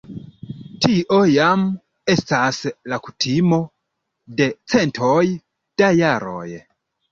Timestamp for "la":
2.95-2.99